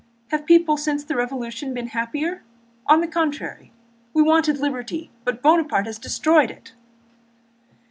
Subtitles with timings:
[0.29, 2.41] Have people since the Revolution become happier?
[2.87, 3.71] On the contrary.
[4.15, 6.73] We wanted liberty, but Buonaparte has destroyed it."